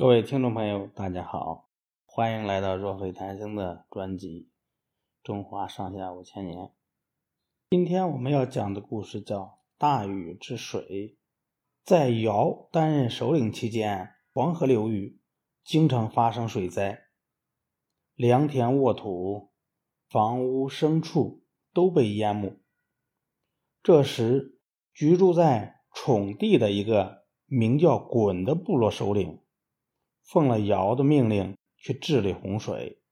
[0.00, 1.68] 各位听众朋友，大家好，
[2.06, 4.48] 欢迎来到若非谈生的专辑
[5.22, 6.58] 《中华上下五千年》。
[7.68, 9.40] 今天我们要讲的故事叫
[9.76, 10.80] 《大禹治水》。
[11.84, 15.20] 在尧担任首领期间，黄河流域
[15.64, 16.98] 经常发生水灾，
[18.14, 19.52] 良田沃土、
[20.08, 21.44] 房屋牲畜
[21.74, 22.58] 都被淹没。
[23.82, 24.58] 这时，
[24.94, 29.38] 居住在宠地的一个名叫鲧的部落首领。
[30.30, 33.02] 奉了尧的命令去治理洪水，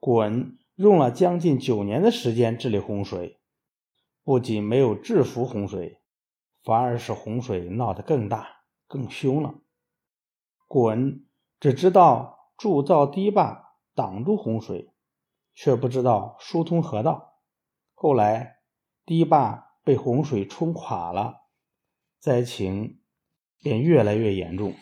[0.00, 3.38] 鲧用了将近九年的时间治理洪水，
[4.24, 6.00] 不仅没有制服洪水，
[6.64, 9.54] 反而使洪水闹得更大、更凶了。
[10.68, 11.22] 鲧
[11.60, 14.92] 只知道铸造堤坝挡住洪水，
[15.54, 17.38] 却不知道疏通河道。
[17.94, 18.56] 后来
[19.04, 21.42] 堤坝被洪水冲垮了，
[22.18, 23.00] 灾情
[23.60, 24.74] 便越来越严重。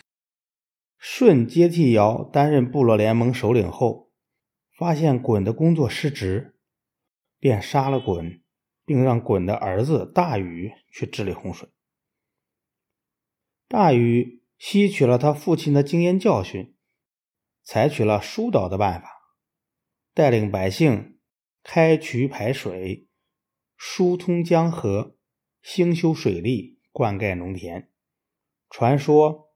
[0.99, 4.11] 舜接替尧担任部落联盟首领后，
[4.77, 6.59] 发现鲧的工作失职，
[7.39, 8.43] 便杀了鲧，
[8.85, 11.69] 并让鲧的儿子大禹去治理洪水。
[13.69, 16.75] 大禹吸取了他父亲的经验教训，
[17.63, 19.09] 采取了疏导的办法，
[20.13, 21.21] 带领百姓
[21.63, 23.07] 开渠排水，
[23.77, 25.17] 疏通江河，
[25.63, 27.93] 兴修水利，灌溉农田。
[28.69, 29.48] 传说。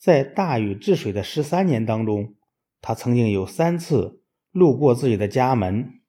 [0.00, 2.34] 在大禹治水的十三年当中，
[2.80, 6.00] 他曾经有三次路过自己的家门，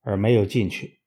[0.00, 1.00] 而没有进去。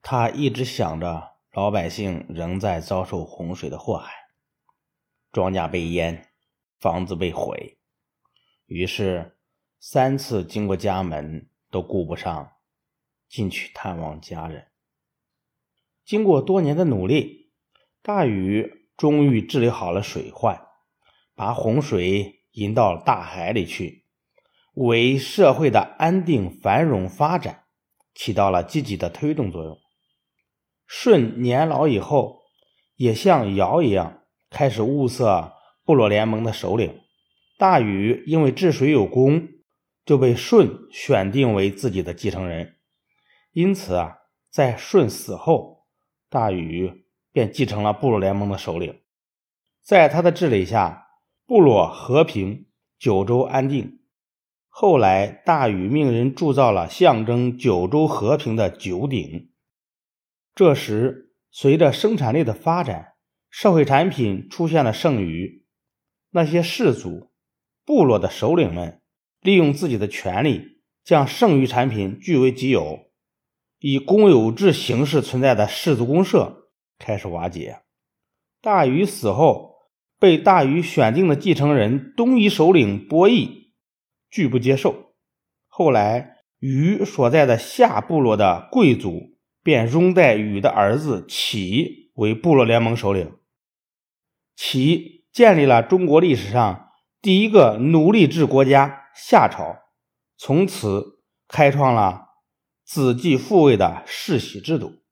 [0.00, 4.10] 他一直想着老百姓仍在遭受洪水的祸害，
[5.30, 6.30] 庄稼被淹，
[6.78, 7.76] 房子被毁，
[8.64, 9.36] 于是
[9.78, 12.52] 三次经过家门都顾不上
[13.28, 14.68] 进去探望家人。
[16.06, 17.52] 经过多年的努力，
[18.00, 20.69] 大禹终于治理好了水患。
[21.40, 24.04] 把洪水引到大海里去，
[24.74, 27.62] 为社会的安定繁荣发展
[28.14, 29.78] 起到了积极的推动作用。
[30.86, 32.42] 舜年老以后，
[32.96, 37.00] 也像尧一样开始物色部落联盟的首领。
[37.56, 39.48] 大禹因为治水有功，
[40.04, 42.76] 就被舜选定为自己的继承人。
[43.52, 44.18] 因此啊，
[44.50, 45.86] 在舜死后，
[46.28, 49.00] 大禹便继承了部落联盟的首领。
[49.82, 51.06] 在他的治理下，
[51.50, 52.66] 部落和平，
[52.96, 53.98] 九州安定。
[54.68, 59.50] 后来，大禹命人铸造了象征九州和平的九鼎。
[60.54, 63.14] 这时，随着生产力的发展，
[63.50, 65.66] 社会产品出现了剩余。
[66.30, 67.32] 那些氏族、
[67.84, 69.02] 部落的首领们
[69.40, 73.10] 利用自己的权力，将剩余产品据为己有。
[73.80, 77.80] 以公有制形式存在的氏族公社开始瓦解。
[78.60, 79.69] 大禹死后。
[80.20, 83.72] 被大禹选定的继承人东夷首领伯益
[84.30, 85.14] 拒不接受。
[85.66, 93.32] 后来，禹所在的夏部落的贵族便拥戴禹的儿子启为部落联盟首领。
[94.54, 96.90] 启建立了中国历史上
[97.22, 99.78] 第一个奴隶制国家夏朝，
[100.36, 102.26] 从此开创了
[102.84, 105.02] 子继父位的世袭制度。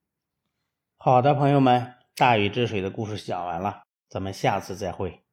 [0.99, 3.88] 好的，朋友们，大禹治水的故事讲完了。
[4.09, 5.28] 咱们下次再会。